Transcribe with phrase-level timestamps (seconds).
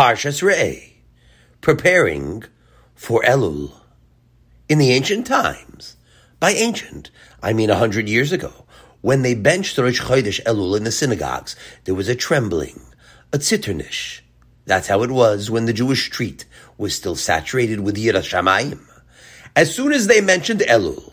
[0.00, 0.94] Parshas Re'eh,
[1.60, 2.44] preparing
[2.94, 3.70] for Elul.
[4.66, 5.96] In the ancient times,
[6.38, 7.10] by ancient,
[7.42, 8.64] I mean a hundred years ago,
[9.02, 12.80] when they benched the Rosh Chodesh Elul in the synagogues, there was a trembling,
[13.30, 14.22] a tzitternish.
[14.64, 16.46] That's how it was when the Jewish street
[16.78, 18.82] was still saturated with Yiras Shamayim.
[19.54, 21.12] As soon as they mentioned Elul,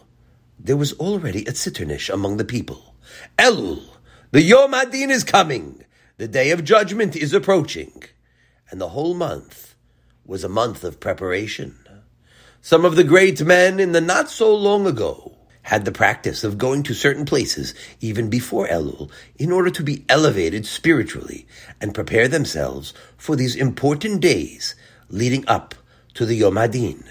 [0.58, 2.96] there was already a tzitternish among the people.
[3.38, 3.84] Elul,
[4.32, 5.84] the Yom Hadin is coming.
[6.16, 8.04] The day of judgment is approaching.
[8.70, 9.76] And the whole month
[10.26, 11.78] was a month of preparation.
[12.62, 16.58] Some of the great men in the not so long ago had the practice of
[16.58, 21.46] going to certain places even before Elul in order to be elevated spiritually
[21.80, 24.76] and prepare themselves for these important days
[25.10, 25.76] leading up
[26.14, 27.04] to the Yom Hadin.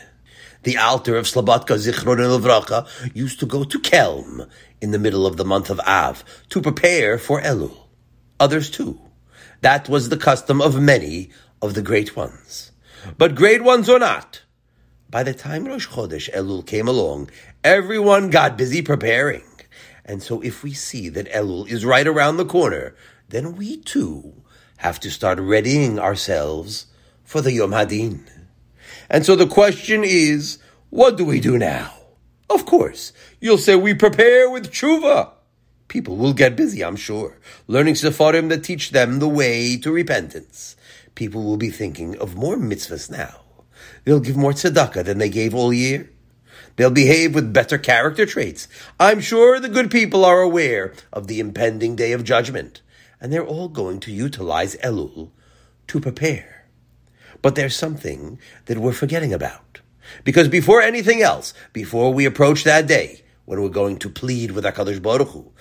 [0.63, 4.49] The Alter of Slobodka Zichron Levracha used to go to Kelm
[4.81, 7.77] in the middle of the month of Av to prepare for Elul.
[8.41, 9.01] Others too.
[9.61, 11.31] That was the custom of many
[11.63, 12.73] of the great ones.
[13.19, 14.43] But great ones or not,
[15.09, 17.31] by the time Rosh Chodesh Elul came along,
[17.63, 19.45] everyone got busy preparing.
[20.05, 22.95] And so if we see that Elul is right around the corner,
[23.29, 24.43] then we too
[24.79, 26.87] have to start readying ourselves
[27.25, 28.25] for the Yom Hadin.
[29.09, 30.59] And so the question is,
[30.91, 31.93] what do we do now?
[32.49, 35.33] Of course, you'll say we prepare with tshuva.
[35.89, 40.77] People will get busy, I'm sure, learning sefarim that teach them the way to repentance.
[41.17, 43.41] People will be thinking of more mitzvahs now.
[44.05, 46.11] They'll give more tzedakah than they gave all year.
[46.77, 48.69] They'll behave with better character traits.
[49.01, 52.83] I'm sure the good people are aware of the impending day of judgment,
[53.19, 55.31] and they're all going to utilize Elul
[55.89, 56.69] to prepare.
[57.41, 59.81] But there's something that we're forgetting about.
[60.23, 64.65] Because before anything else, before we approach that day, when we're going to plead with
[64.65, 65.53] HaKadosh Baruch Hu,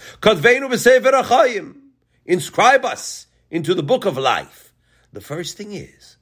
[2.26, 4.65] inscribe us into the book of life.
[5.16, 6.18] The first thing is,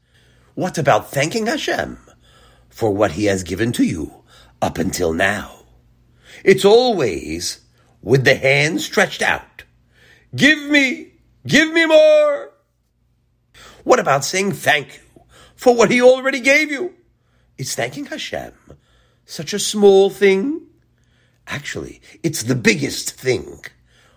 [0.53, 1.97] what about thanking Hashem
[2.69, 4.23] for what He has given to you
[4.61, 5.63] up until now?
[6.44, 7.62] It's always
[8.03, 9.63] with the hand stretched out.
[10.35, 11.13] Give me,
[11.47, 12.51] give me more.
[13.84, 15.23] What about saying thank you
[15.56, 16.94] for what He already gave you?
[17.57, 18.53] Is thanking Hashem
[19.25, 20.68] such a small thing?
[21.47, 23.59] Actually, it's the biggest thing.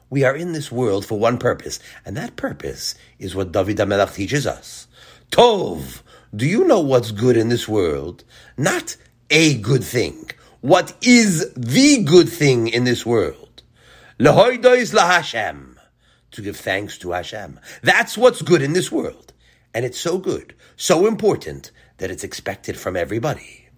[0.08, 4.14] We are in this world for one purpose, and that purpose is what David HaMelech
[4.14, 4.86] teaches us.
[5.30, 6.02] Tov,
[6.34, 8.22] do you know what's good in this world?
[8.56, 8.96] Not
[9.30, 10.30] a good thing.
[10.60, 13.62] What is the good thing in this world?
[14.20, 15.74] Lehoidois lahashem.
[16.32, 17.58] To give thanks to Hashem.
[17.82, 19.32] That's what's good in this world.
[19.74, 23.68] And it's so good, so important, that it's expected from everybody.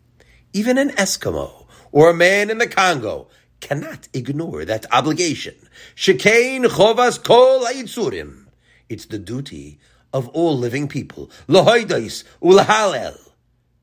[0.53, 3.29] Even an Eskimo or a man in the Congo
[3.61, 5.55] cannot ignore that obligation.
[5.95, 8.47] Shekain chovas kol ha'itzurim.
[8.89, 9.79] It's the duty
[10.13, 11.31] of all living people.
[11.49, 13.19] Lohoidois ulahalel.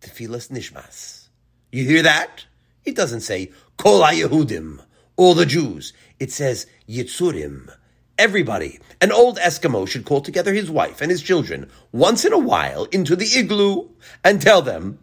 [0.02, 1.28] Tefilas nishmas.
[1.72, 2.46] You hear that?
[2.84, 4.80] It doesn't say kol ha'yehudim,
[5.16, 5.94] all the Jews.
[6.20, 7.74] It says yitzurim.
[8.18, 12.40] Everybody, an old Eskimo should call together his wife and his children once in a
[12.40, 13.90] while into the igloo
[14.24, 15.00] and tell them,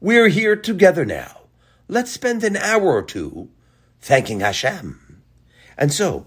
[0.00, 1.42] we're here together now.
[1.86, 3.50] Let's spend an hour or two
[4.00, 5.22] thanking Hashem.
[5.76, 6.26] And so,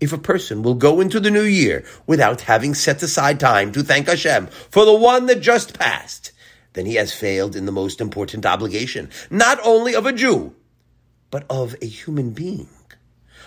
[0.00, 3.82] if a person will go into the new year without having set aside time to
[3.82, 6.32] thank Hashem for the one that just passed,
[6.74, 10.54] then he has failed in the most important obligation, not only of a Jew,
[11.30, 12.68] but of a human being.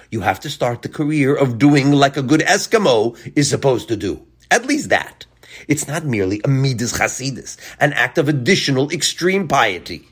[0.09, 3.95] You have to start the career of doing like a good Eskimo is supposed to
[3.95, 4.27] do.
[4.49, 5.25] At least that.
[5.67, 10.07] It's not merely a midas chasidus, an act of additional extreme piety.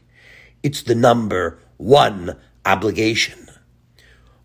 [0.63, 3.48] It's the number one obligation.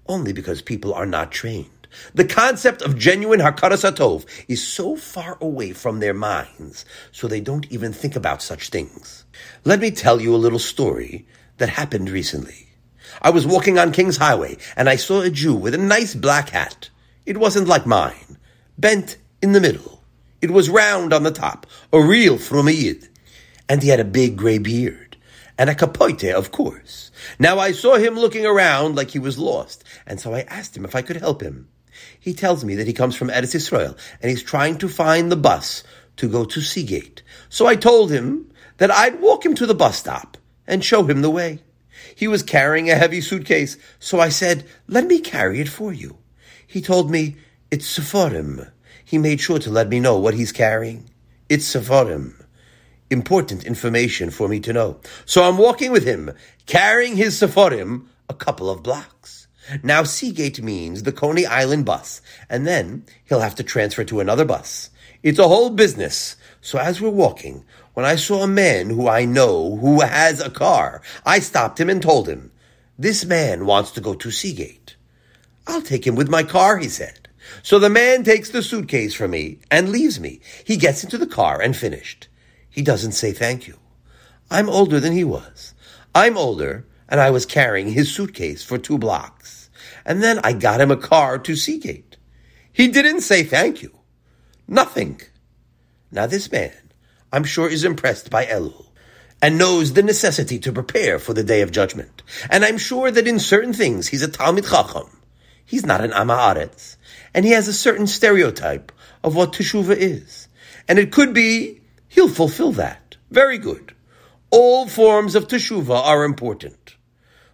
[0.06, 1.70] Only because people are not trained.
[2.12, 7.40] The concept of genuine Hakaras Hatov is so far away from their minds, so they
[7.40, 9.24] don't even think about such things.
[9.64, 11.26] Let me tell you a little story
[11.58, 12.68] that happened recently.
[13.22, 16.50] I was walking on King's Highway and I saw a Jew with a nice black
[16.50, 16.90] hat.
[17.26, 18.38] It wasn't like mine,
[18.76, 20.02] bent in the middle.
[20.42, 23.08] It was round on the top, a real Frumiyid.
[23.68, 25.03] And he had a big gray beard,
[25.56, 27.10] and a capote, of course.
[27.38, 30.84] Now I saw him looking around like he was lost, and so I asked him
[30.84, 31.68] if I could help him.
[32.18, 35.36] He tells me that he comes from Eretz Israel, and he's trying to find the
[35.36, 35.84] bus
[36.16, 37.22] to go to Seagate.
[37.48, 40.36] So I told him that I'd walk him to the bus stop
[40.66, 41.60] and show him the way.
[42.16, 46.18] He was carrying a heavy suitcase, so I said, let me carry it for you.
[46.66, 47.36] He told me,
[47.70, 48.70] it's Sephorim.
[49.04, 51.10] He made sure to let me know what he's carrying.
[51.48, 52.43] It's Sephorim.
[53.14, 54.98] Important information for me to know.
[55.24, 56.32] So I'm walking with him,
[56.66, 59.46] carrying his Sephorim a couple of blocks.
[59.84, 62.20] Now Seagate means the Coney Island bus,
[62.50, 64.90] and then he'll have to transfer to another bus.
[65.22, 69.24] It's a whole business, So as we're walking, when I saw a man who I
[69.24, 72.50] know who has a car, I stopped him and told him,
[72.98, 74.96] this man wants to go to Seagate.
[75.68, 77.28] I'll take him with my car, he said.
[77.62, 80.40] So the man takes the suitcase from me and leaves me.
[80.64, 82.26] He gets into the car and finished.
[82.74, 83.78] He doesn't say thank you.
[84.50, 85.74] I'm older than he was.
[86.12, 89.70] I'm older, and I was carrying his suitcase for two blocks.
[90.04, 92.16] And then I got him a car to Seagate.
[92.72, 93.96] He didn't say thank you.
[94.66, 95.20] Nothing.
[96.10, 96.72] Now this man,
[97.32, 98.86] I'm sure, is impressed by Elul
[99.40, 102.24] and knows the necessity to prepare for the day of judgment.
[102.50, 105.20] And I'm sure that in certain things he's a Talmid Chacham.
[105.64, 106.96] He's not an Amaretz.
[107.32, 108.90] And he has a certain stereotype
[109.22, 110.48] of what Teshuvah is.
[110.88, 111.80] And it could be
[112.14, 113.16] he'll fulfill that.
[113.30, 113.94] Very good.
[114.50, 116.96] All forms of teshuva are important.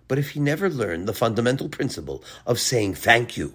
[0.06, 3.54] But if he never learned the fundamental principle of saying thank you,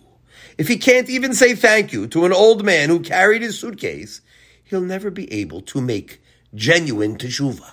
[0.58, 4.22] if he can't even say thank you to an old man who carried his suitcase,
[4.64, 6.22] he'll never be able to make
[6.54, 7.72] genuine Teshuvah.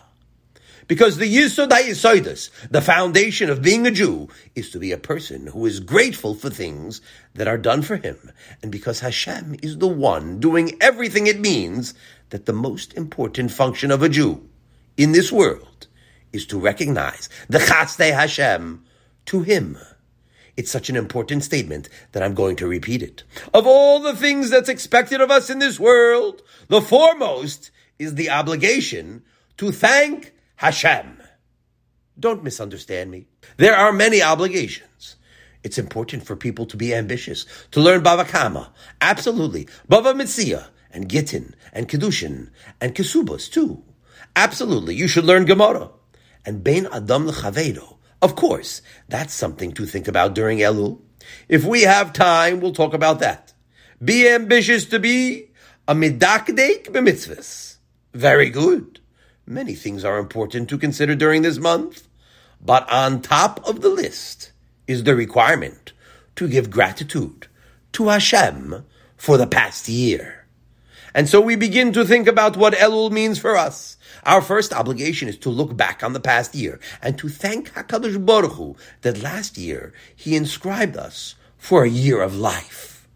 [0.92, 5.46] Because the Yisod HaYisoidus, the foundation of being a Jew, is to be a person
[5.46, 7.00] who is grateful for things
[7.32, 8.30] that are done for him.
[8.62, 11.94] And because Hashem is the one doing everything it means
[12.28, 14.46] that the most important function of a Jew
[14.98, 15.86] in this world
[16.30, 18.84] is to recognize the Chasdei Hashem
[19.24, 19.78] to him.
[20.58, 23.22] It's such an important statement that I'm going to repeat it.
[23.54, 28.28] Of all the things that's expected of us in this world, the foremost is the
[28.28, 29.22] obligation
[29.56, 31.20] to thank Hashem.
[32.16, 33.26] Don't misunderstand me.
[33.56, 35.16] There are many obligations.
[35.64, 38.72] It's important for people to be ambitious, to learn Bava Kama.
[39.00, 39.66] Absolutely.
[39.90, 42.50] Bava Mitzia, and Gittin, and Kedushin,
[42.80, 43.82] and Kesubos, too.
[44.36, 44.94] Absolutely.
[44.94, 45.90] You should learn Gemara.
[46.46, 47.96] And Bein Adam L'Chavedo.
[48.22, 51.00] Of course, that's something to think about during Elul.
[51.48, 53.52] If we have time, we'll talk about that.
[54.00, 55.50] Be ambitious to be
[55.88, 57.78] a midakdek b'mitzvahs.
[58.14, 59.00] Very good.
[59.46, 62.06] Many things are important to consider during this month,
[62.60, 64.52] but on top of the list
[64.86, 65.92] is the requirement
[66.36, 67.48] to give gratitude
[67.92, 68.84] to Hashem
[69.16, 70.46] for the past year.
[71.12, 73.96] And so we begin to think about what Elul means for us.
[74.24, 78.24] Our first obligation is to look back on the past year and to thank HaKadosh
[78.24, 83.08] Baruch Hu that last year He inscribed us for a year of life.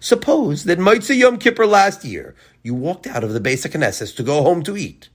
[0.00, 4.22] Suppose that Motzei Yom Kippur last year, you walked out of the Beis HaKnesses to
[4.24, 5.08] go home to eat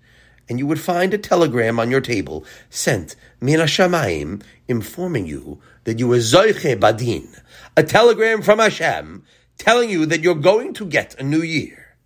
[0.48, 6.00] and you would find a telegram on your table sent Min Hashamayim informing you that
[6.00, 7.40] you were Zoiche Badin,
[7.76, 9.24] a telegram from Hashem
[9.58, 11.98] telling you that you're going to get a new year.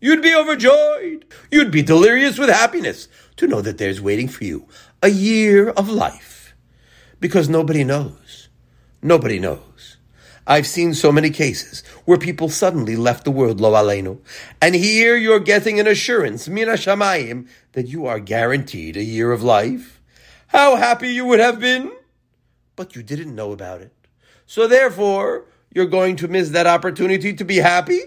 [0.00, 1.24] You'd be overjoyed.
[1.50, 4.68] You'd be delirious with happiness to know that there's waiting for you
[5.02, 6.54] a year of life.
[7.20, 8.48] Because nobody knows.
[9.00, 9.73] Nobody knows.
[10.46, 14.18] I've seen so many cases where people suddenly left the world, lo aleinu,
[14.60, 19.42] and here you're getting an assurance, mina shamayim, that you are guaranteed a year of
[19.42, 20.02] life.
[20.48, 21.92] How happy you would have been!
[22.76, 23.92] But you didn't know about it.
[24.46, 28.00] So therefore, you're going to miss that opportunity to be happy?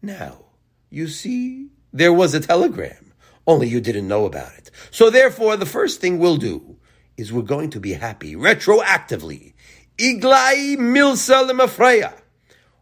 [0.00, 0.44] Now,
[0.90, 3.12] you see, there was a telegram,
[3.46, 4.70] only you didn't know about it.
[4.90, 6.76] So therefore, the first thing we'll do
[7.16, 9.54] is we're going to be happy retroactively
[9.98, 12.12] Iglai Milsa Lemafreya.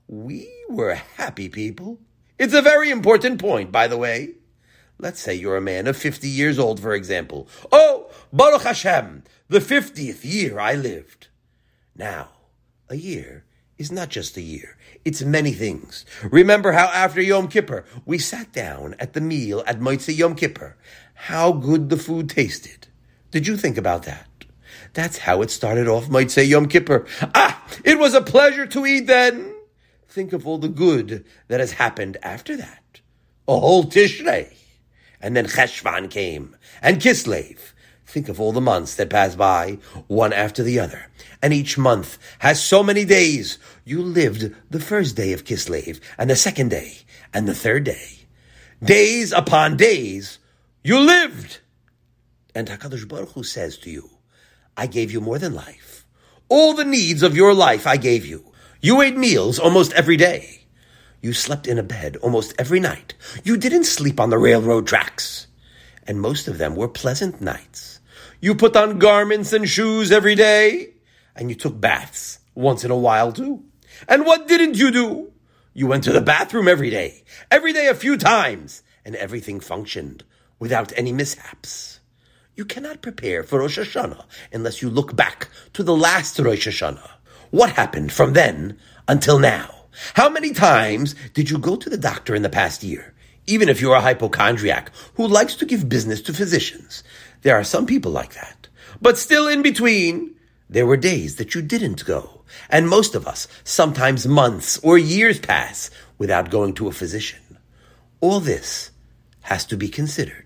[0.09, 2.01] We were happy people.
[2.41, 4.35] It's a very important point, by the way.
[4.99, 7.47] Let's say you're a man of 50 years old, for example.
[7.71, 11.29] Oh, Baruch Hashem, the 50th year I lived.
[11.95, 12.31] Now,
[12.89, 13.45] a year
[13.79, 14.77] is not just a year.
[15.05, 16.05] It's many things.
[16.25, 20.77] Remember how after Yom Kippur, we sat down at the meal at Motzei Yom Kippur.
[21.15, 22.89] How good the food tasted.
[23.31, 24.27] Did you think about that?
[24.95, 27.05] That's how it started off, Motzei Yom Kippur.
[27.35, 29.55] Ah, it was a pleasure to eat then.
[30.09, 33.01] Think of all the good that has happened after that.
[33.49, 34.55] A whole Tishrei.
[35.21, 37.59] And then Cheshvan came, and Kislev.
[38.07, 41.07] Think of all the months that pass by, one after the other.
[41.43, 43.59] And each month has so many days.
[43.85, 46.99] You lived the first day of Kislev, and the second day,
[47.33, 48.27] and the third day.
[48.83, 50.39] Days upon days,
[50.85, 51.61] you lived.
[52.55, 54.11] And HaKadosh Baruch Hu says to you,
[54.77, 56.05] I gave you more than life.
[56.49, 58.53] All the needs of your life I gave you.
[58.81, 60.67] You ate meals almost every day.
[61.23, 63.15] You slept in a bed almost every night.
[63.45, 65.47] You didn't sleep on the railroad tracks.
[66.07, 68.01] And most of them were pleasant nights.
[68.41, 70.95] You put on garments and shoes every day.
[71.35, 73.65] And you took baths once in a while too.
[74.07, 75.33] And what didn't you do?
[75.73, 77.25] You went to the bathroom every day.
[77.51, 78.83] Every day a few times.
[79.05, 80.25] And everything functioned
[80.59, 81.94] without any mishaps.
[82.57, 87.11] You cannot prepare for Rosh Hashanah unless you look back to the last Rosh Hashanah.
[87.51, 89.87] What happened from then until now?
[90.15, 93.13] How many times did you go to the doctor in the past year?
[93.49, 97.03] Even if you're a hypochondriac who likes to give business to physicians,
[97.43, 98.69] there are some people like that.
[99.03, 100.37] But still in between,
[100.71, 102.43] there were days that you didn't go.
[102.71, 107.59] And most of us, sometimes months or years pass without going to a physician.
[108.21, 108.93] All this
[109.43, 110.44] has to be considered.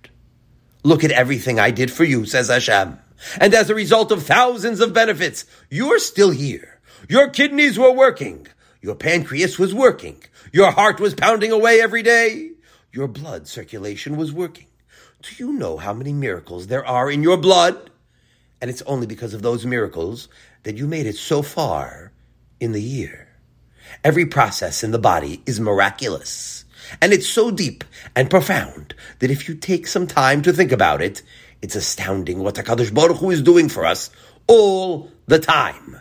[0.88, 2.98] Look at everything I did for you, says Hashem.
[3.38, 6.80] And as a result of thousands of benefits, you're still here.
[7.10, 8.46] Your kidneys were working.
[8.80, 10.22] Your pancreas was working.
[10.50, 12.52] Your heart was pounding away every day.
[12.90, 14.68] Your blood circulation was working.
[15.20, 17.90] Do you know how many miracles there are in your blood?
[18.62, 20.30] And it's only because of those miracles
[20.62, 22.12] that you made it so far
[22.60, 23.28] in the year.
[24.02, 26.64] Every process in the body is miraculous.
[27.00, 31.02] And it's so deep and profound that if you take some time to think about
[31.02, 31.22] it,
[31.60, 34.10] it's astounding what HaKadosh Baruch Hu is doing for us
[34.46, 36.00] all the time.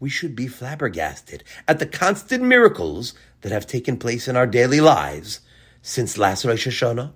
[0.00, 4.80] We should be flabbergasted at the constant miracles that have taken place in our daily
[4.80, 5.40] lives
[5.82, 7.12] since last Rosh Hashanah.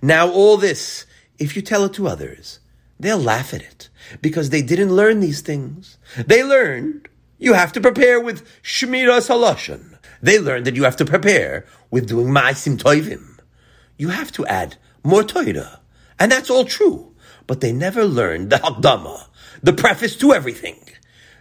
[0.00, 1.06] Now all this,
[1.38, 2.60] if you tell it to others,
[2.98, 3.88] they'll laugh at it
[4.22, 5.98] because they didn't learn these things.
[6.16, 9.95] They learned you have to prepare with Shmiras Halashon.
[10.22, 13.38] They learned that you have to prepare with doing Ma'asim Toivim.
[13.96, 15.80] You have to add more Torah.
[16.18, 17.14] And that's all true.
[17.46, 19.28] But they never learned the Hakdama,
[19.62, 20.80] the preface to everything.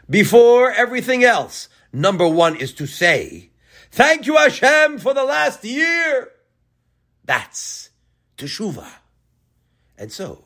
[0.09, 3.49] Before everything else, number one is to say,
[3.91, 6.31] Thank you, Hashem, for the last year.
[7.23, 7.89] That's
[8.37, 8.91] Teshuvah.
[9.97, 10.43] And so,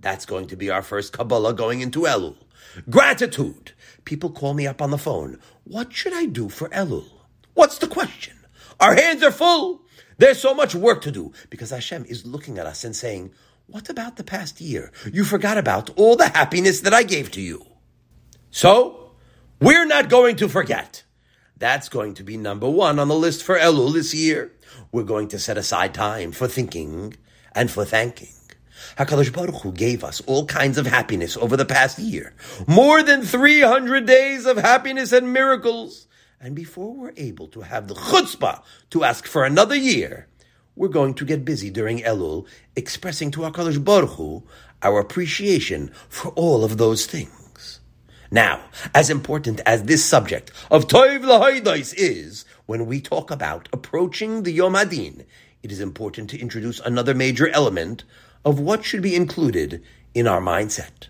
[0.00, 2.36] that's going to be our first Kabbalah going into Elul.
[2.88, 3.72] Gratitude.
[4.04, 5.38] People call me up on the phone.
[5.64, 7.17] What should I do for Elul?
[7.58, 8.36] What's the question?
[8.78, 9.82] Our hands are full.
[10.16, 13.32] There's so much work to do because Hashem is looking at us and saying,
[13.66, 14.92] What about the past year?
[15.12, 17.66] You forgot about all the happiness that I gave to you.
[18.52, 19.10] So,
[19.60, 21.02] we're not going to forget.
[21.56, 24.52] That's going to be number one on the list for Elul this year.
[24.92, 27.16] We're going to set aside time for thinking
[27.56, 28.36] and for thanking.
[28.96, 32.34] HaKadosh Baruch Hu gave us all kinds of happiness over the past year.
[32.68, 36.07] More than 300 days of happiness and miracles.
[36.40, 40.28] And before we're able to have the chutzpah to ask for another year,
[40.76, 44.44] we're going to get busy during Elul expressing to HaKadosh Baruch Hu
[44.80, 47.80] our appreciation for all of those things.
[48.30, 48.60] Now,
[48.94, 54.52] as important as this subject of Toiv Lahoidos is, when we talk about approaching the
[54.52, 55.24] Yom Hadin,
[55.64, 58.04] it is important to introduce another major element
[58.44, 59.82] of what should be included
[60.14, 61.08] in our mindset.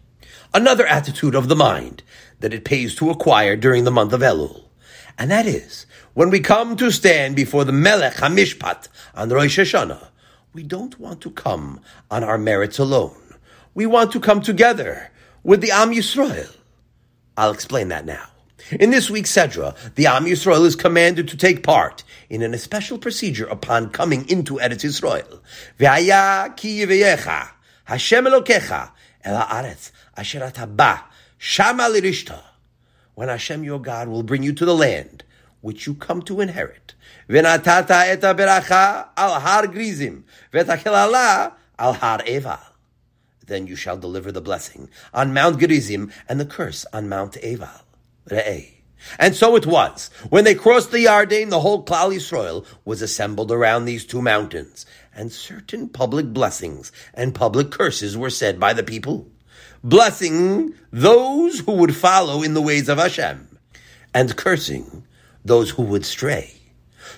[0.55, 2.03] Another attitude of the mind
[2.41, 4.68] that it pays to acquire during the month of Elul.
[5.19, 10.09] And that is, when we come to stand before the Melech HaMishpat on Rosh Hashanah,
[10.53, 13.35] we don't want to come on our merits alone.
[13.75, 15.11] We want to come together
[15.43, 16.57] with the Am Yisrael.
[17.37, 18.27] I'll explain that now.
[18.79, 22.99] In this week's Sedra, the Am Yisrael is commanded to take part in an especial
[22.99, 25.41] procedure upon coming into Eretz Yisrael.
[26.57, 26.89] Ki
[27.85, 28.91] Hashem Elokecha,
[29.25, 30.53] el ha'aretz, asher
[31.39, 32.48] shama.
[33.19, 35.25] When Hashem your God will bring you to the land
[35.61, 36.95] which you come to inherit.
[37.29, 40.23] Ve'natata et beracha al har grizim,
[40.53, 42.23] ve'tachelala al har.
[43.45, 47.83] Then you shall deliver the blessing on Mount Gerizim and the curse on Mount Eval.
[48.31, 48.75] Re'eh.
[49.19, 50.11] And so it was.
[50.29, 54.87] When they crossed the Yarden, the whole Klal Yisrael was assembled around these two mountains,
[55.13, 59.27] and certain public blessings and public curses were said by the people,
[59.83, 63.59] blessing those who would follow in the ways of Hashem,
[64.15, 65.05] and cursing
[65.45, 66.55] those who would stray.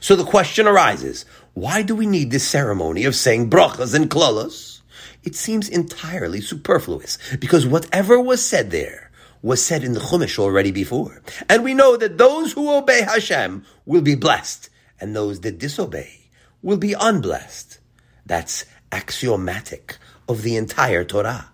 [0.01, 1.25] So the question arises,
[1.55, 4.81] why do we need this ceremony of saying brachas and klalas?
[5.23, 9.11] It seems entirely superfluous, because whatever was said there
[9.43, 11.23] was said in the Chumash already before.
[11.49, 14.69] And we know that those who obey Hashem will be blessed,
[15.01, 16.29] and those that disobey
[16.63, 17.79] will be unblessed.
[18.27, 19.97] That's axiomatic
[20.29, 21.51] of the entire Torah.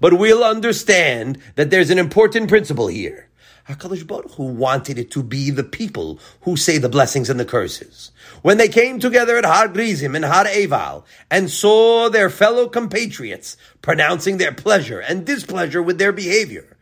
[0.00, 3.28] But we'll understand that there's an important principle here.
[3.68, 7.44] HaKadosh Baruch Hu wanted it to be the people who say the blessings and the
[7.44, 8.10] curses.
[8.42, 13.56] When they came together at Har Grizim and Har Eval and saw their fellow compatriots
[13.82, 16.76] pronouncing their pleasure and displeasure with their behavior,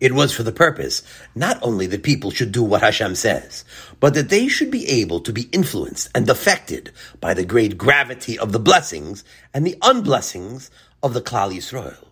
[0.00, 1.02] it was for the purpose
[1.36, 3.64] not only that people should do what Hashem says,
[4.00, 6.90] but that they should be able to be influenced and affected
[7.20, 9.22] by the great gravity of the blessings
[9.54, 10.70] and the unblessings
[11.02, 12.07] of the Klal Yisrael.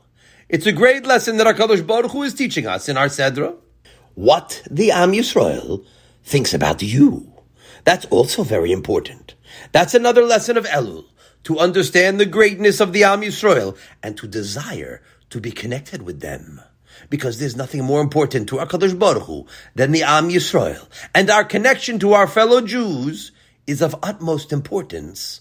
[0.49, 3.57] It's a great lesson that HaKadosh Baruch Hu is teaching us in our Sedra.
[4.15, 5.85] What the Am Yisrael
[6.23, 7.33] thinks about you.
[7.83, 9.35] That's also very important.
[9.73, 11.07] That's another lesson of Elul,
[11.45, 16.21] to understand the greatness of the Am Yisrael and to desire to be connected with
[16.21, 16.61] them
[17.11, 20.87] because there's nothing more important to our Kadosh Baruch Hu than the Am Yisrael.
[21.13, 23.33] And our connection to our fellow Jews
[23.67, 25.41] is of utmost importance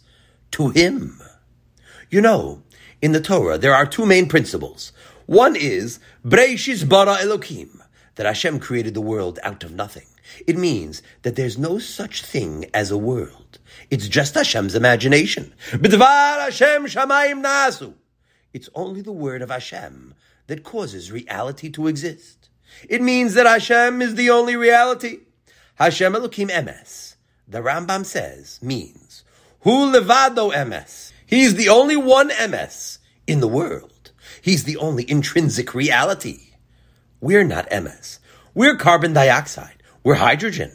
[0.49, 1.21] to Him.
[2.09, 2.63] You know,
[3.01, 4.91] in the Torah, there are two main principles.
[5.25, 7.81] One is Breishis bara Elokim,
[8.15, 10.07] that Hashem created the world out of nothing.
[10.47, 13.59] It means that there's no such thing as a world.
[13.89, 15.53] It's just Hashem's imagination.
[15.71, 17.93] B'dvar Hashem shamayim nasu.
[18.53, 20.13] It's only the word of Hashem
[20.47, 22.49] that causes reality to exist.
[22.89, 25.19] It means that Hashem is the only reality.
[25.75, 27.15] Hashem Elokim Emes,
[27.47, 29.23] the Rambam says, means
[29.61, 31.04] Hu levado Emes.
[31.25, 34.11] He's the only one Emes in the world.
[34.41, 36.51] He's the only intrinsic reality.
[37.19, 38.19] We're not Emes.
[38.53, 39.81] We're carbon dioxide.
[40.03, 40.71] We're hydrogen.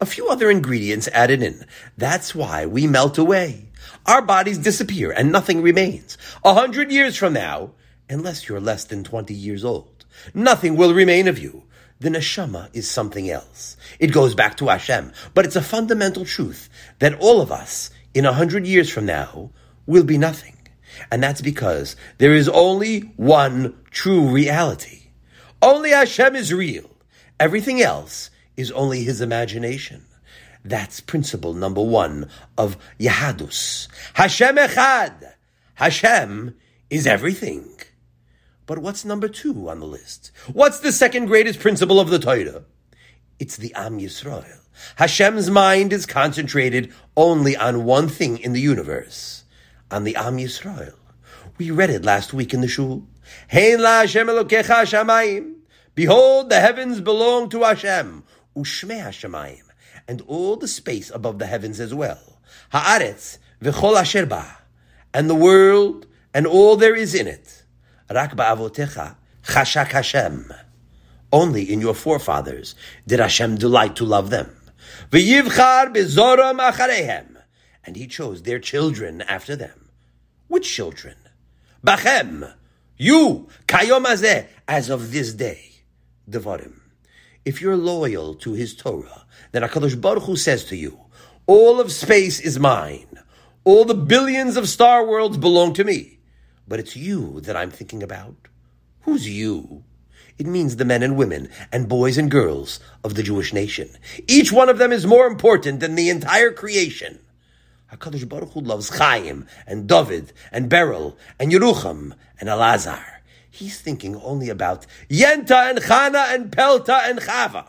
[0.00, 1.66] A few other ingredients added in.
[1.98, 3.68] That's why we melt away.
[4.06, 6.16] Our bodies disappear and nothing remains.
[6.42, 7.72] A hundred years from now,
[8.08, 11.64] unless you're less than 20 years old, nothing will remain of you.
[12.00, 13.76] The neshama is something else.
[13.98, 18.24] It goes back to Hashem, but it's a fundamental truth that all of us, in
[18.24, 19.50] a hundred years from now,
[19.90, 20.56] will be nothing.
[21.10, 25.10] And that's because there is only one true reality.
[25.60, 26.88] Only Hashem is real.
[27.38, 30.06] Everything else is only his imagination.
[30.64, 33.88] That's principle number one of Yahadus.
[34.14, 35.32] Hashem Echad.
[35.74, 36.54] Hashem
[36.88, 37.68] is everything.
[38.66, 40.30] But what's number two on the list?
[40.52, 42.64] What's the second greatest principle of the Torah?
[43.38, 44.60] It's the Am Yisrael.
[44.96, 49.39] Hashem's mind is concentrated only on one thing in the universe,
[49.90, 50.94] on the Am Yisrael.
[51.58, 53.06] We read it last week in the shul.
[53.50, 55.54] Hein la Hashem Elokecha Shamayim.
[55.94, 58.24] Behold, the heavens belong to Hashem.
[58.56, 59.64] Ushme Hashemayim.
[60.08, 62.38] And all the space above the heavens as well.
[62.72, 64.28] Haaretz v'chol asher.
[65.12, 67.64] And the world and all there is in it.
[68.10, 70.52] Rak ba'avotecha chashak Hashem.
[71.32, 72.74] Only in your forefathers
[73.06, 74.56] did Hashem delight to love them.
[75.10, 77.39] V'yivchar bezoram acharehem.
[77.84, 79.88] And he chose their children after them.
[80.48, 81.16] Which children?
[81.84, 82.54] Bachem.
[82.96, 85.70] You, kayom azeh, as of this day.
[86.28, 86.80] Devarim.
[87.44, 91.00] If you're loyal to his Torah, then HaKadosh Baruch Hu says to you,
[91.46, 93.08] all of space is mine.
[93.64, 96.18] All the billions of star worlds belong to me.
[96.68, 98.36] But it's you that I'm thinking about.
[99.00, 99.82] Who's you?
[100.38, 103.90] It means the men and women and boys and girls of the Jewish nation.
[104.26, 107.18] Each one of them is more important than the entire creation.
[107.92, 113.04] HaKadosh Baruch Hu loves Chaim and David and Beryl and Yerucham and Elazar.
[113.50, 117.66] He's thinking only about Yenta and Chana and Pelta and Chava.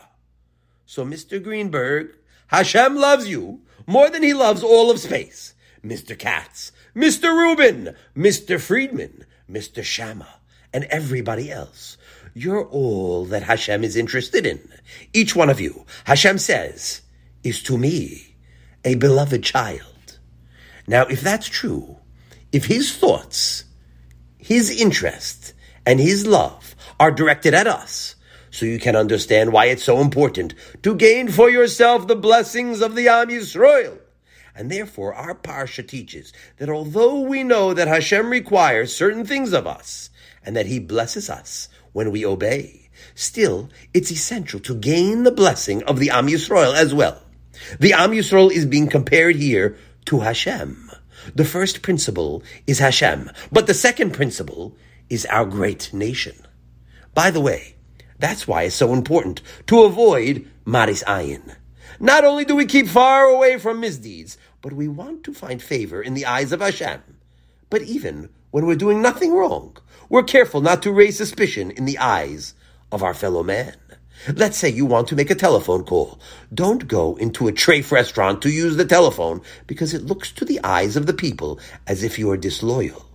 [0.86, 1.42] So, Mr.
[1.42, 2.14] Greenberg,
[2.48, 5.54] Hashem loves you more than he loves all of space.
[5.84, 6.16] Mr.
[6.16, 7.34] Katz, Mr.
[7.34, 8.60] Rubin, Mr.
[8.60, 9.82] Friedman, Mr.
[9.82, 10.28] Shama,
[10.72, 11.96] and everybody else.
[12.34, 14.60] You're all that Hashem is interested in.
[15.12, 17.02] Each one of you, Hashem says,
[17.42, 18.36] is to me
[18.84, 19.91] a beloved child.
[20.86, 21.98] Now, if that's true,
[22.50, 23.64] if his thoughts,
[24.38, 25.54] his interest,
[25.86, 28.16] and his love are directed at us,
[28.50, 32.94] so you can understand why it's so important to gain for yourself the blessings of
[32.94, 33.98] the Am Yisrael.
[34.54, 39.66] And therefore, our Parsha teaches that although we know that Hashem requires certain things of
[39.66, 40.10] us,
[40.44, 45.82] and that He blesses us when we obey, still, it's essential to gain the blessing
[45.84, 47.22] of the Am Yisrael as well.
[47.80, 50.90] The Am Yisrael is being compared here to Hashem.
[51.34, 54.76] The first principle is Hashem, but the second principle
[55.08, 56.34] is our great nation.
[57.14, 57.76] By the way,
[58.18, 61.56] that's why it's so important to avoid Maris Ayin.
[62.00, 66.00] Not only do we keep far away from misdeeds, but we want to find favor
[66.00, 67.02] in the eyes of Hashem.
[67.68, 69.76] But even when we're doing nothing wrong,
[70.08, 72.54] we're careful not to raise suspicion in the eyes
[72.90, 73.74] of our fellow man.
[74.28, 76.20] Let's say you want to make a telephone call.
[76.54, 80.60] Don't go into a treif restaurant to use the telephone because it looks to the
[80.62, 83.06] eyes of the people as if you are disloyal.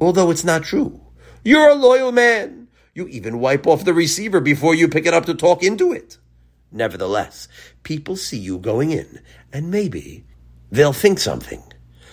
[0.00, 1.00] Although it's not true.
[1.44, 2.68] You're a loyal man.
[2.94, 6.18] You even wipe off the receiver before you pick it up to talk into it.
[6.70, 7.48] Nevertheless,
[7.82, 9.20] people see you going in,
[9.52, 10.24] and maybe
[10.70, 11.62] they'll think something.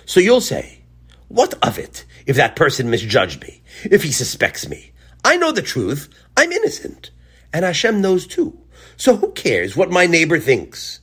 [0.06, 0.84] So you'll say,
[1.28, 4.94] What of it if that person misjudged me, if he suspects me?
[5.24, 6.10] I know the truth.
[6.38, 7.12] I'm innocent.
[7.56, 8.60] And Hashem knows too.
[8.98, 11.00] So who cares what my neighbor thinks?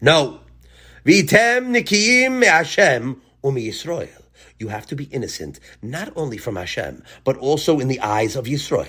[0.00, 0.40] No.
[1.04, 4.20] Vitem nikiyim me Hashem umi Yisrael
[4.60, 8.44] you have to be innocent, not only from Hashem, but also in the eyes of
[8.44, 8.88] Yisrael.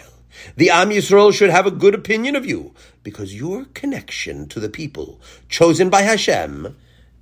[0.58, 4.70] The Am Yisrael should have a good opinion of you, because your connection to the
[4.70, 6.76] people chosen by Hashem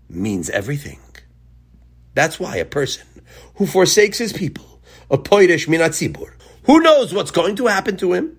[0.10, 1.00] means everything.
[2.16, 3.08] That's why a person
[3.56, 8.39] who forsakes his people, a poirish minatzibur, who knows what's going to happen to him?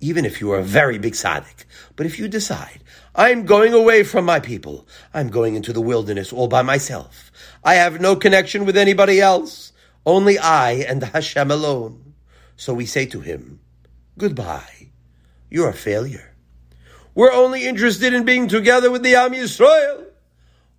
[0.00, 1.64] Even if you are a very big tzaddik.
[1.96, 2.80] But if you decide,
[3.14, 7.30] I'm going away from my people, I'm going into the wilderness all by myself,
[7.62, 9.72] I have no connection with anybody else,
[10.06, 12.14] only I and Hashem alone.
[12.56, 13.60] So we say to him,
[14.16, 14.90] Goodbye,
[15.50, 16.34] you're a failure.
[17.14, 20.06] We're only interested in being together with the Am Yisrael.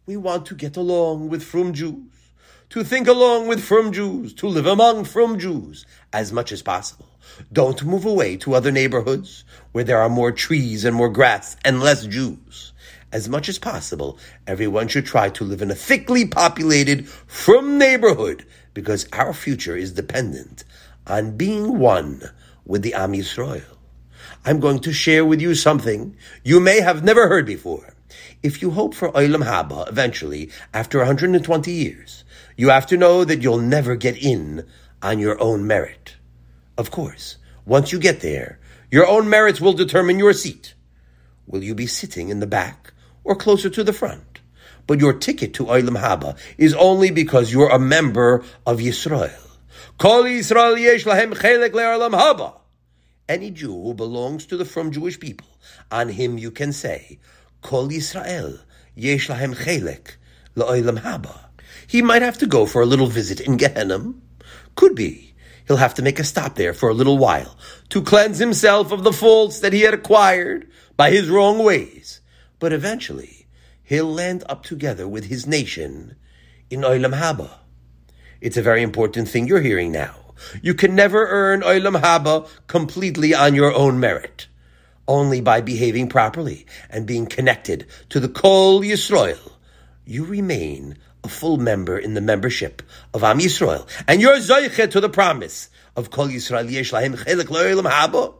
[0.05, 2.31] We want to get along with frum Jews,
[2.69, 7.10] to think along with frum Jews, to live among frum Jews as much as possible.
[7.51, 11.81] Don't move away to other neighborhoods where there are more trees and more grass and
[11.81, 12.73] less Jews.
[13.11, 14.17] As much as possible,
[14.47, 19.91] everyone should try to live in a thickly populated frum neighborhood because our future is
[19.91, 20.63] dependent
[21.07, 22.21] on being one
[22.65, 23.63] with the Am Yisrael.
[24.45, 27.93] I'm going to share with you something you may have never heard before.
[28.41, 32.23] If you hope for Olam Haba eventually, after 120 years,
[32.55, 34.65] you have to know that you'll never get in
[35.01, 36.15] on your own merit.
[36.81, 38.57] Of course, once you get there,
[38.89, 40.73] your own merits will determine your seat.
[41.45, 42.91] Will you be sitting in the back
[43.23, 44.41] or closer to the front?
[44.87, 49.29] But your ticket to Olam Haba is only because you're a member of Yisrael.
[49.99, 52.59] Kol Yisrael yesh lahem chelek le'olam haba.
[53.29, 55.45] Any Jew who belongs to the frum Jewish people,
[55.91, 57.19] on him you can say,
[57.61, 58.59] Kol Yisrael
[58.95, 60.15] yesh lahem chelek
[60.55, 61.41] le'olam haba.
[61.85, 64.15] He might have to go for a little visit in Gehenna.
[64.73, 65.30] Could be
[65.71, 67.55] he'll have to make a stop there for a little while
[67.87, 72.19] to cleanse himself of the faults that he had acquired by his wrong ways.
[72.59, 73.47] But eventually,
[73.81, 76.17] he'll land up together with his nation
[76.69, 77.51] in Olam Haba.
[78.41, 80.13] It's a very important thing you're hearing now.
[80.61, 84.47] You can never earn Olam Haba completely on your own merit.
[85.07, 89.50] Only by behaving properly and being connected to the Kol Yisrael,
[90.05, 92.81] you remain a full member in the membership
[93.13, 97.45] of Am Yisrael, and you're zoiche to the promise of Kol Yisrael Yesh Lahem Chelik
[97.45, 98.33] Lo'elam Haba.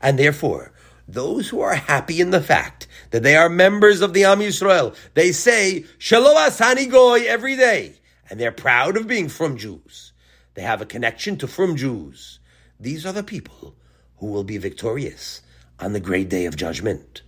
[0.00, 0.72] And therefore,
[1.06, 4.94] those who are happy in the fact that they are members of the Am Yisrael,
[5.14, 7.94] they say Shelo Asani Goy every day,
[8.28, 10.12] and they're proud of being frum Jews.
[10.54, 12.40] They have a connection to frum Jews.
[12.78, 13.74] These are the people
[14.18, 15.40] who will be victorious
[15.80, 17.22] on the great day of judgment.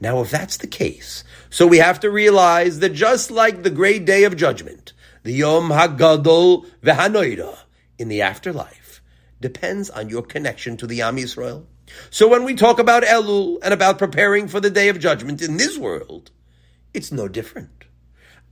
[0.00, 4.06] Now, if that's the case, so we have to realize that just like the great
[4.06, 7.58] day of judgment, the Yom HaGadol V'Hanoida
[7.98, 9.02] in the afterlife
[9.40, 11.66] depends on your connection to the Am Yisrael.
[12.08, 15.58] So when we talk about Elul and about preparing for the day of judgment in
[15.58, 16.30] this world,
[16.94, 17.84] it's no different.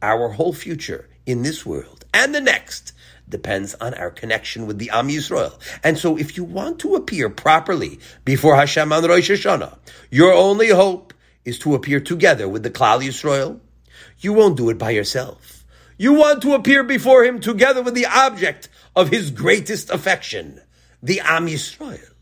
[0.02, 2.92] Our whole future in this world and the next
[3.28, 5.58] depends on our connection with the Am Yisrael.
[5.84, 9.78] And so if you want to appear properly before Hashem on Rosh Hashanah,
[10.10, 11.14] your only hope
[11.48, 13.60] is to appear together with the Klal Yisrael,
[14.18, 15.64] you won't do it by yourself.
[15.96, 20.60] You want to appear before him together with the object of his greatest affection,
[21.02, 22.12] the Am Yisrael.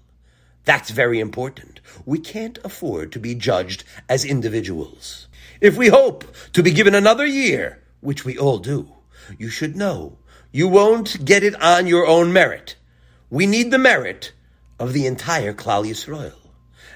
[0.64, 1.80] That's very important.
[2.04, 5.26] We can't afford to be judged as individuals.
[5.60, 8.92] If we hope to be given another year, which we all do,
[9.38, 10.18] you should know
[10.52, 12.76] you won't get it on your own merit.
[13.28, 14.32] We need the merit
[14.78, 16.45] of the entire Klal Yisrael.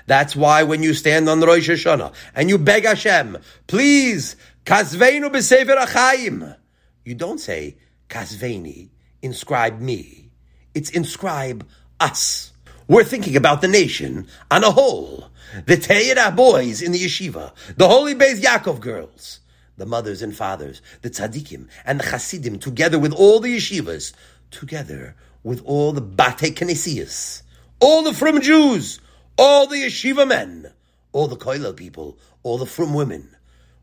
[0.06, 6.56] That's why when you stand on Rosh Hashanah and you beg Hashem, please, kasveinu b'sefer
[7.04, 7.76] you don't say,
[8.08, 8.90] kasveni,
[9.22, 10.30] inscribe me.
[10.74, 11.66] It's inscribe
[11.98, 12.52] us.
[12.88, 15.30] We're thinking about the nation on a whole.
[15.66, 19.40] The Teira boys in the yeshiva, the Holy Beis Yaakov girls,
[19.76, 24.12] the mothers and fathers, the tzaddikim and the chassidim, together with all the yeshivas,
[24.50, 27.42] together with all the bate kinesias,
[27.80, 29.00] all the frum Jews,
[29.40, 30.70] all the yeshiva men,
[31.12, 33.34] all the koilel people, all the frum women,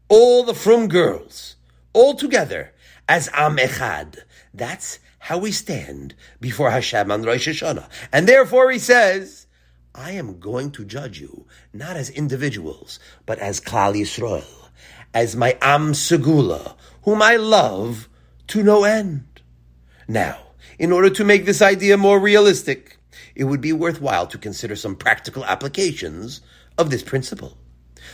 [0.08, 1.56] all the frum girls,
[1.94, 2.74] all together
[3.10, 4.20] as Am Echad.
[4.54, 7.90] That's how we stand before Hashem on Rosh Hashanah.
[8.14, 9.48] And therefore he says,
[9.96, 14.70] I am going to judge you, not as individuals, but as Klal Yisrael,
[15.12, 18.08] as my Am Segula, whom I love
[18.50, 19.42] to no end.
[20.08, 20.38] Now,
[20.78, 22.97] in order to make this idea more realistic,
[23.36, 26.42] it would be worthwhile to consider some practical applications
[26.78, 27.58] of this principle.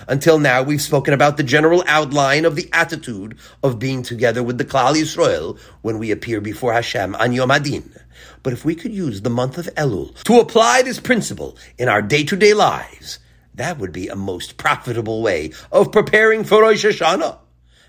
[0.08, 4.58] Until now, we've spoken about the general outline of the attitude of being together with
[4.58, 8.00] the Klal Yisrael when we appear before Hashem on Yom Hadin.
[8.42, 12.02] But if we could use the month of Elul to apply this principle in our
[12.02, 13.20] day-to-day lives,
[13.56, 17.38] that would be a most profitable way of preparing for Rosh Hashanah.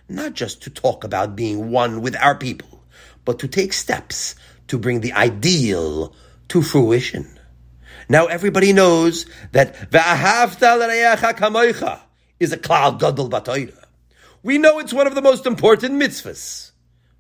[0.09, 2.85] Not just to talk about being one with our people,
[3.25, 4.35] but to take steps
[4.69, 6.15] to bring the ideal
[6.55, 7.27] to fruition.
[8.09, 10.79] Now everybody knows that V'ahavta
[12.39, 13.87] is a klal gadol batoira.
[14.45, 16.71] We know it's one of the most important mitzvahs.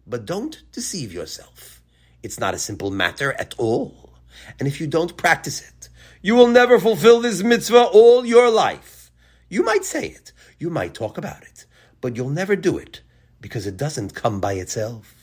[0.06, 1.82] But don't deceive yourself.
[2.22, 4.14] It's not a simple matter at all.
[4.60, 5.88] And if you don't practice it,
[6.26, 9.10] You will never fulfill this mitzvah all your life.
[9.50, 11.66] You might say it, you might talk about it,
[12.00, 13.02] but you'll never do it
[13.42, 15.13] because it doesn't come by itself.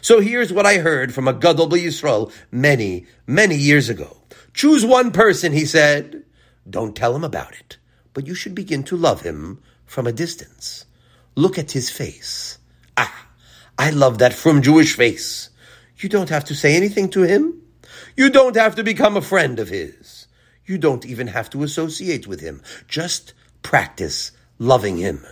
[0.00, 4.18] So here's what I heard from a Gadol Yisrael many, many years ago.
[4.52, 6.24] Choose one person, he said.
[6.68, 7.78] Don't tell him about it,
[8.12, 10.86] but you should begin to love him from a distance.
[11.34, 12.58] Look at his face.
[12.96, 13.28] Ah,
[13.78, 15.50] I love that frum Jewish face.
[15.98, 17.62] You don't have to say anything to him.
[18.16, 20.26] You don't have to become a friend of his.
[20.66, 22.62] You don't even have to associate with him.
[22.88, 25.24] Just practice loving him.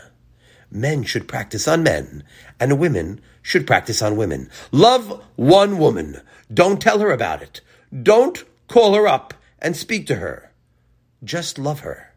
[0.70, 2.24] Men should practice on men,
[2.58, 4.48] and women should practice on women.
[4.70, 6.20] Love one woman.
[6.52, 7.60] Don't tell her about it.
[8.02, 10.52] Don't call her up and speak to her.
[11.22, 12.14] Just love her.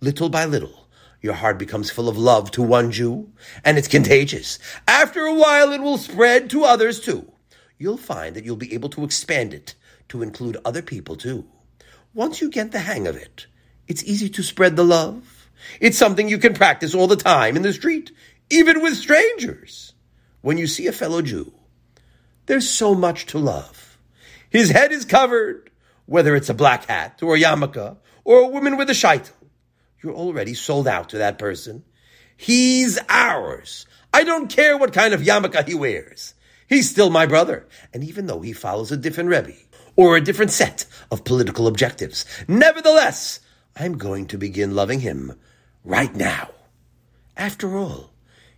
[0.00, 0.88] Little by little,
[1.20, 3.30] your heart becomes full of love to one Jew,
[3.64, 4.58] and it's contagious.
[4.88, 7.30] After a while, it will spread to others too.
[7.76, 9.74] You'll find that you'll be able to expand it
[10.08, 11.46] to include other people too.
[12.14, 13.46] Once you get the hang of it,
[13.86, 15.48] it's easy to spread the love.
[15.80, 18.10] It's something you can practice all the time in the street,
[18.50, 19.92] even with strangers.
[20.42, 21.52] When you see a fellow Jew,
[22.46, 23.98] there's so much to love.
[24.48, 25.70] His head is covered,
[26.06, 29.32] whether it's a black hat or a yarmulke or a woman with a shaitel.
[30.02, 31.84] You're already sold out to that person.
[32.36, 33.86] He's ours.
[34.12, 36.34] I don't care what kind of yarmulke he wears.
[36.68, 37.68] He's still my brother.
[37.92, 39.52] And even though he follows a different Rebbe
[39.94, 43.40] or a different set of political objectives, nevertheless,
[43.76, 45.34] I'm going to begin loving him
[45.84, 46.50] right now.
[47.36, 48.09] After all,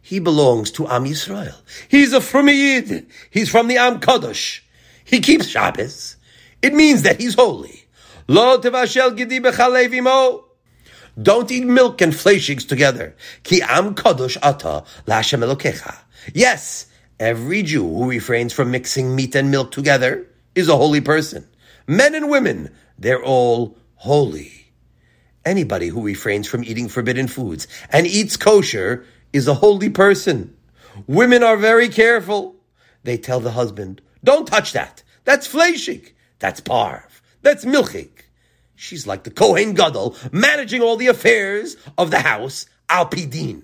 [0.03, 1.55] he belongs to Am Yisrael.
[1.89, 3.07] He's a Frumiyid.
[3.31, 4.61] He's from the Am Kadosh.
[5.05, 6.17] He keeps Shabbos.
[6.61, 7.87] It means that he's holy.
[8.29, 8.59] Lo.
[11.21, 13.15] Don't eat milk and fleshings together.
[13.43, 15.97] Ki am kodesh ata lashem.
[16.33, 16.87] Yes,
[17.21, 21.47] every Jew who refrains from mixing meat and milk together is a holy person.
[21.87, 24.53] Men and women, they're all holy.
[25.45, 30.57] Anybody who refrains from eating forbidden foods and eats kosher is a holy person.
[31.07, 32.57] Women are very careful.
[33.05, 35.03] They tell the husband, don't touch that.
[35.25, 36.13] That's fleshig.
[36.39, 37.21] That's parv.
[37.43, 38.11] That's milchig.
[38.75, 43.63] She's like the Kohen Gadol, managing all the affairs of the house, al pidin.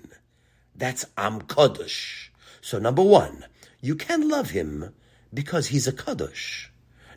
[0.75, 2.29] That's Am Kodesh.
[2.61, 3.45] So number one,
[3.81, 4.93] you can love him
[5.33, 6.67] because he's a Kodesh.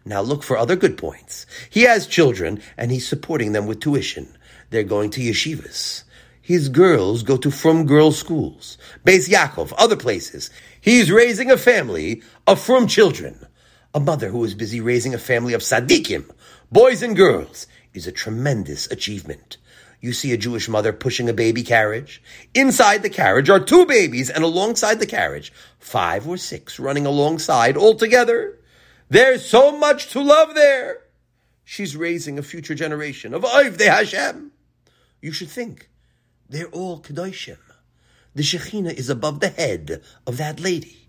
[0.04, 1.46] Now look for other good points.
[1.70, 4.36] He has children and he's supporting them with tuition.
[4.70, 6.02] They're going to yeshivas.
[6.42, 8.76] His girls go to Frum girls' schools,
[9.06, 10.50] Beis Yaakov, other places.
[10.80, 13.46] He's raising a family of Frum children.
[13.94, 16.28] A mother who is busy raising a family of Sadikim,
[16.72, 19.58] boys and girls, is a tremendous achievement.
[20.00, 22.20] You see a Jewish mother pushing a baby carriage.
[22.54, 27.76] Inside the carriage are two babies, and alongside the carriage, five or six running alongside
[27.76, 28.58] all together.
[29.08, 31.04] There's so much to love there.
[31.64, 34.50] She's raising a future generation of Oivdei Hashem.
[35.20, 35.88] You should think
[36.52, 37.56] they're all Kedoshim.
[38.34, 41.08] The Shekhinah is above the head of that lady.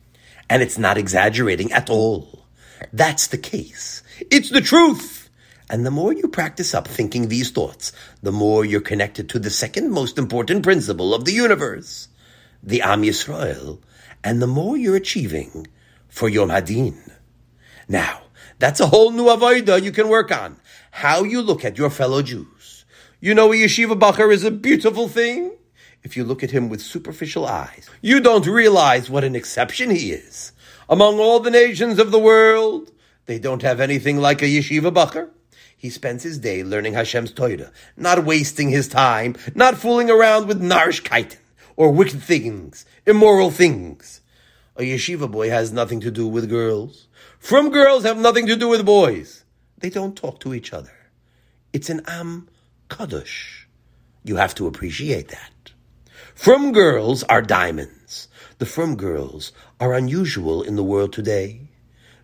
[0.49, 2.45] And it's not exaggerating at all.
[2.91, 4.03] That's the case.
[4.32, 5.29] It's the truth.
[5.69, 9.49] And the more you practice up thinking these thoughts, the more you're connected to the
[9.49, 12.08] second most important principle of the universe,
[12.62, 13.79] the Am Yisrael,
[14.23, 15.67] and the more you're achieving
[16.08, 17.12] for Yom Hadin.
[17.88, 18.21] Now,
[18.60, 20.58] that's a whole new avodah you can work on.
[20.91, 22.47] How you look at your fellow Jews.
[23.24, 25.54] You know a yeshiva bacher is a beautiful thing?
[26.04, 30.12] If you look at him with superficial eyes, you don't realize what an exception he
[30.12, 30.52] is.
[30.90, 32.92] Among all the nations of the world,
[33.26, 35.30] they don't have anything like a yeshiva bacher.
[35.78, 40.62] He spends his day learning Hashem's Torah, not wasting his time, not fooling around with
[40.62, 41.38] narishkeiten
[41.78, 44.20] or wicked things, immoral things.
[44.76, 47.08] A yeshiva boy has nothing to do with girls.
[47.40, 49.46] Frum girls have nothing to do with boys.
[49.78, 50.92] They don't talk to each other.
[51.72, 52.50] It's an Am
[52.93, 53.65] Kadosh.
[54.23, 55.71] You have to appreciate that.
[56.36, 58.27] Frum girls are diamonds.
[58.60, 61.69] The Frum girls are unusual in the world today.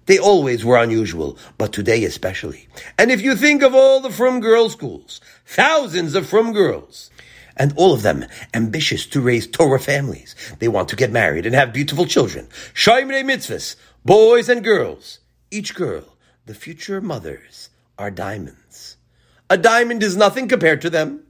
[0.05, 2.67] They always were unusual, but today especially.
[2.99, 7.09] And if you think of all the Frum girls schools, thousands of Frum girls,
[7.57, 10.35] and all of them ambitious to raise Torah families.
[10.59, 12.47] They want to get married and have beautiful children.
[12.75, 15.19] Shaimrei mitzvahs, boys and girls.
[15.49, 18.97] Each girl, the future mothers, are diamonds.
[19.49, 21.23] A diamond is nothing compared to them.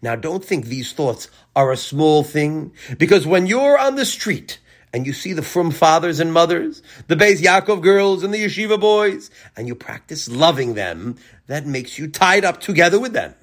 [0.00, 4.58] Now don't think these thoughts are a small thing, because when you're on the street
[4.92, 8.80] and you see the Frum fathers and mothers, the Beis Yaakov girls and the Yeshiva
[8.80, 13.34] boys, and you practice loving them, that makes you tied up together with them.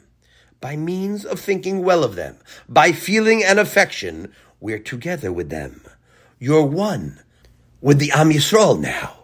[0.59, 5.81] By means of thinking well of them, by feeling an affection, we're together with them.
[6.39, 7.19] You're one
[7.79, 9.17] with the Am Yisrael now.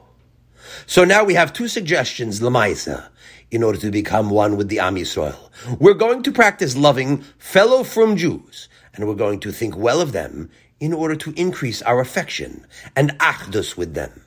[0.86, 3.10] So now we have two suggestions, Lamaisa,
[3.50, 5.50] in order to become one with the Am Yisrael.
[5.80, 10.12] We're going to practice loving fellow frum Jews, and we're going to think well of
[10.12, 14.26] them in order to increase our affection and achdus with them.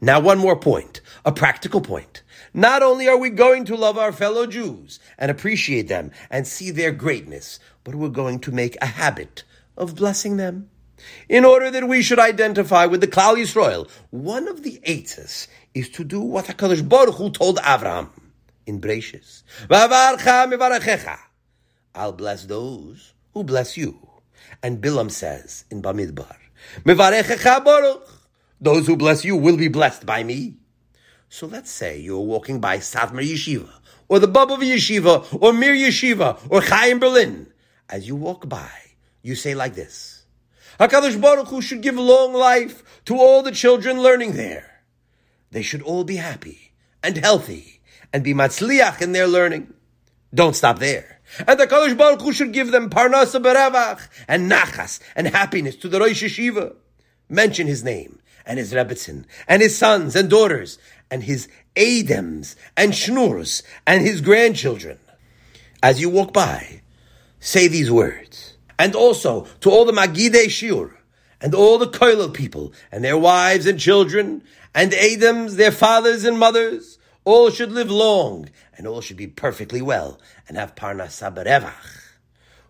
[0.00, 2.22] Now one more point, a practical point.
[2.54, 6.70] Not only are we going to love our fellow Jews and appreciate them and see
[6.70, 9.44] their greatness, but we're going to make a habit
[9.76, 10.70] of blessing them.
[11.28, 15.88] In order that we should identify with the Klal Yisrael, one of the eitzes is
[15.90, 18.10] to do what HaKadosh Baruch Hu told Avraham
[18.66, 19.42] in Breishis.
[21.94, 23.98] I'll bless those who bless you.
[24.62, 26.36] And Bilam says in Bamidbar,
[28.60, 30.56] those who bless you will be blessed by me.
[31.28, 33.70] So let's say you're walking by Satmar Yeshiva,
[34.08, 37.46] or the Bobov Yeshiva, or Mir Yeshiva, or Chaim Berlin.
[37.88, 38.70] As you walk by,
[39.22, 40.24] you say like this,
[40.78, 44.69] HaKadosh Baruch Hu should give long life to all the children learning there.
[45.50, 47.80] They should all be happy and healthy
[48.12, 49.72] and be matzliach in their learning.
[50.34, 51.20] Don't stop there.
[51.46, 55.88] And the Kadosh Baruch Hu should give them parnasa berevach and nachas and happiness to
[55.88, 56.74] the Rosh Yeshiva.
[57.28, 60.78] Mention his name and his rebbetzin and his sons and daughters
[61.10, 64.98] and his Adems and Shnurs and his grandchildren.
[65.82, 66.82] As you walk by,
[67.38, 68.54] say these words.
[68.78, 70.94] And also to all the Magidei Shiur
[71.40, 74.42] and all the Koilel people and their wives and children
[74.74, 79.82] and Adams, their fathers and mothers, all should live long and all should be perfectly
[79.82, 82.00] well and have parnasa berevach.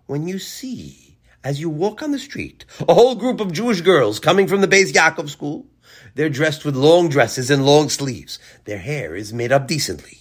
[0.06, 4.18] When you see, as you walk on the street, a whole group of Jewish girls
[4.18, 5.66] coming from the Beis Yaakov school,
[6.14, 8.38] they're dressed with long dresses and long sleeves.
[8.64, 10.18] Their hair is made up decently.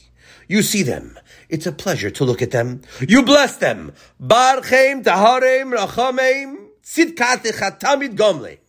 [0.48, 1.18] You see them.
[1.48, 2.82] It's a pleasure to look at them.
[3.08, 3.94] You bless them.
[4.22, 8.60] Barchem, Taharem, Rachamem, Tzidkatech Tamid Gomleim.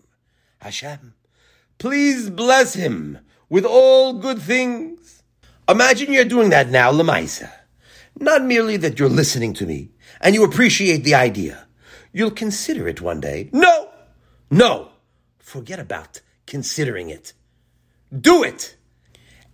[0.59, 1.15] Hashem,
[1.81, 5.23] please bless him with all good things.
[5.69, 7.51] Imagine you're doing that now, Lamaisa.
[8.19, 9.91] Not merely that you're listening to me
[10.21, 11.67] and you appreciate the idea.
[12.13, 13.49] You'll consider it one day.
[13.53, 13.89] No!
[14.51, 14.91] No!
[15.39, 17.33] Forget about considering it.
[18.15, 18.77] Do it!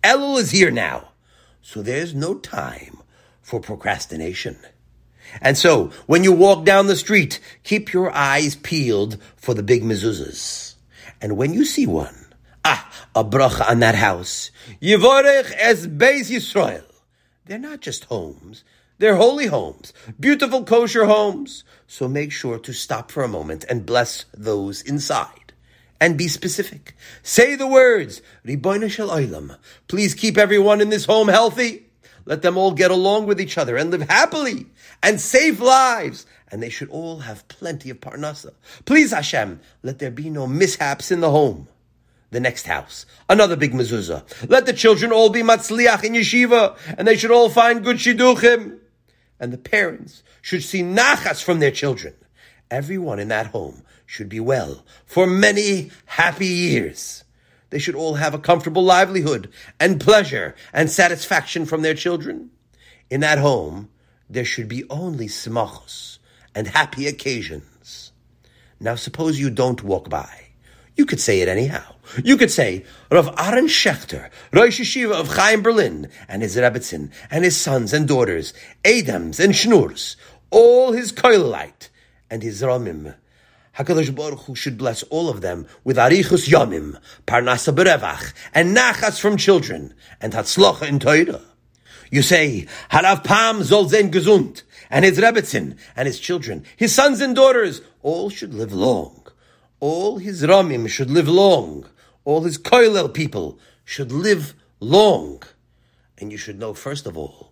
[0.03, 1.13] Elul is here now,
[1.61, 2.97] so there's no time
[3.41, 4.57] for procrastination.
[5.41, 9.83] And so, when you walk down the street, keep your eyes peeled for the big
[9.83, 10.76] mezuzahs.
[11.21, 12.15] And when you see one,
[12.63, 14.51] ah, a bracha on that house,
[14.81, 16.83] Yivorech es Beis Yisrael.
[17.45, 18.63] They're not just homes,
[18.99, 21.63] they're holy homes, beautiful kosher homes.
[21.87, 25.53] So make sure to stop for a moment and bless those inside
[25.99, 26.95] and be specific.
[27.23, 29.57] Say the words, Ribono Shel.
[29.87, 31.85] Please keep everyone in this home healthy.
[32.25, 34.67] Let them all get along with each other and live happily
[35.01, 36.25] and save lives.
[36.49, 38.53] And they should all have plenty of parnasa.
[38.85, 41.67] Please Hashem, let there be no mishaps in the home.
[42.29, 44.49] The next house, another big mezuzah.
[44.49, 48.79] Let the children all be matzliach in yeshiva, and they should all find good shidduchim.
[49.39, 52.13] And the parents should see nachas from their children.
[52.69, 57.23] Everyone in that home should be well for many happy years.
[57.69, 62.49] They should all have a comfortable livelihood and pleasure and satisfaction from their children.
[63.09, 63.89] In that home,
[64.29, 66.17] there should be only smachos
[66.55, 68.11] and happy occasions.
[68.79, 70.47] Now suppose you don't walk by.
[70.95, 71.95] You could say it anyhow.
[72.23, 77.43] You could say, Rav Aaron Schechter, Rosh Yeshiva of Chaim Berlin, and his Rebbetzin, and
[77.43, 80.15] his sons and daughters, Adams and Schnurs,
[80.49, 81.89] all his Koilite,
[82.29, 83.15] and his Ramim,
[83.77, 89.19] HaKadosh Baruch Hu should bless all of them with Arichus Yomim, Parnasa Berevach, and Nachas
[89.19, 91.41] from children, and Hatzlocha in Torah.
[92.09, 97.21] You say, Harav Pam soll sein gesund, and his Rebbetzin, and his children, his sons
[97.21, 99.27] and daughters, all should live long.
[99.79, 101.85] All his Ramim should live long.
[102.23, 105.43] All his Koilel people should live long.
[106.17, 107.51] And you should know, first of all,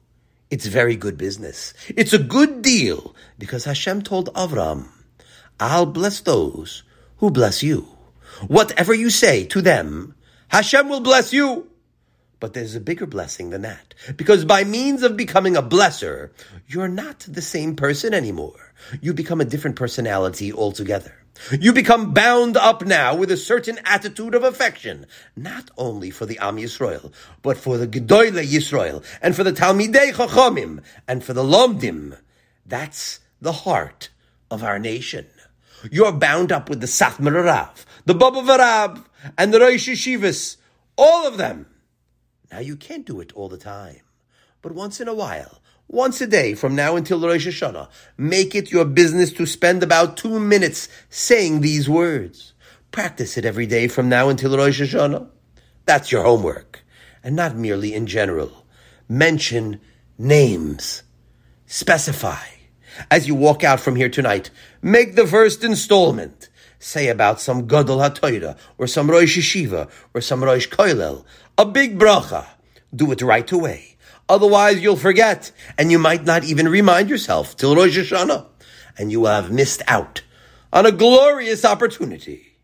[0.49, 1.73] it's very good business.
[1.89, 4.87] It's a good deal, because Hashem told Avram,
[5.59, 6.83] I'll bless those
[7.17, 7.87] who bless you.
[8.47, 10.15] Whatever you say to them,
[10.49, 11.69] Hashem will bless you.
[12.45, 13.95] But there's a bigger blessing than that.
[14.17, 16.29] Because by means of becoming a blesser,
[16.67, 18.71] you're not the same person anymore.
[19.01, 21.15] You become a different personality altogether.
[21.59, 26.37] You become bound up now with a certain attitude of affection, not only for the
[26.37, 31.41] Am Yisrael, but for the Gedoyle Yisrael, and for the Talmidei Chachomim, and for the
[31.41, 32.15] Lomdim.
[32.63, 34.09] That's the heart
[34.51, 35.25] of our nation.
[35.89, 40.57] You're bound up with the Satmar Rav, the Bobover Rav, and the Rosh Yeshivas,
[40.95, 41.65] all of them.
[42.51, 44.01] Now you can't do it all the time,
[44.61, 48.71] but once in a while, once a day from now until Rosh Hashanah, make it
[48.71, 52.53] your business to spend about two minutes saying these words.
[52.91, 55.27] Practice it every day from now until Rosh Hashanah.
[55.85, 56.81] That's your homework.
[57.23, 58.65] and not merely in general.
[59.09, 59.81] Mention
[60.17, 61.01] names.
[61.65, 62.45] Specify.
[63.09, 66.49] As you walk out from here tonight, make the first installment.
[66.77, 71.25] Say about some Gadol HaTorah, or some Rosh Yeshiva, or some Rosh Koilel,
[71.57, 72.45] a big bracha.
[72.95, 73.97] Do it right away.
[74.27, 78.47] Otherwise you'll forget, and you might not even remind yourself till Rosh Hashanah,
[78.97, 80.23] and you will have missed out
[80.73, 82.57] on a glorious opportunity.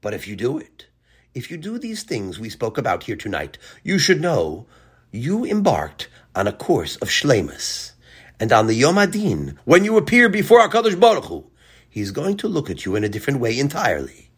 [0.00, 0.86] But if you do it,
[1.34, 4.66] if you do these things we spoke about here tonight, you should know
[5.10, 7.92] you embarked on a course of shlemus.
[8.38, 11.50] And on the Yom HaDin, when you appear before HaKadosh Baruch Hu,
[11.96, 14.28] He's going to look at you in a different way entirely.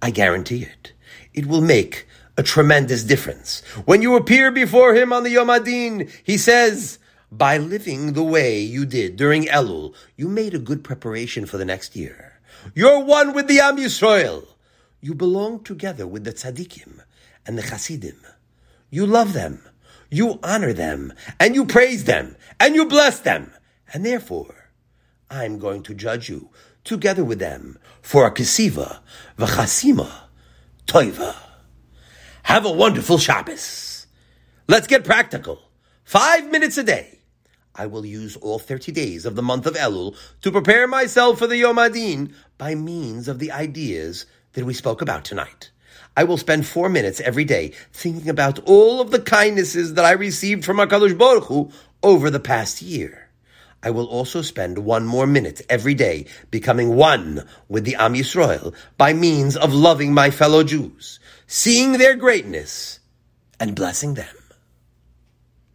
[0.00, 0.94] I guarantee it.
[1.34, 3.62] It will make a tremendous difference.
[3.84, 6.98] When you appear before Him on the Yom HaDin, He says,
[7.30, 11.64] by living the way you did during Elul, you made a good preparation for the
[11.64, 12.40] next year.
[12.74, 14.46] You're one with the Am Yisrael.
[15.00, 17.00] You belong together with the tzaddikim
[17.46, 18.20] and the chasidim.
[18.90, 19.62] You love them
[20.14, 23.52] you honor them, and you praise them, and you bless them.
[23.92, 24.70] And therefore,
[25.28, 26.50] I'm going to judge you
[26.84, 29.00] together with them for a kesiva,
[29.36, 30.08] v'chasima,
[30.86, 31.34] toiva.
[32.44, 34.06] Have a wonderful Shabbos.
[34.68, 35.62] Let's get practical.
[36.04, 37.20] Five minutes a day.
[37.74, 41.46] I will use all 30 days of the month of Elul to prepare myself for
[41.46, 45.70] the Yom HaDin by means of the ideas that we spoke about tonight.
[46.18, 50.12] I will spend four minutes every day thinking about all of the kindnesses that I
[50.12, 51.72] received from HaKadosh Baruch Hu
[52.02, 53.30] over the past year.
[53.82, 58.74] I will also spend one more minute every day becoming one with the Am Yisrael
[58.98, 61.20] by means of loving my fellow Jews,
[61.54, 62.98] seeing their greatness,
[63.60, 64.43] and blessing them.